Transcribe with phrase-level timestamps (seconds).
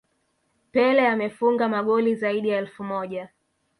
[0.71, 3.29] Pele amefunga magoli zaidi ya elfu moja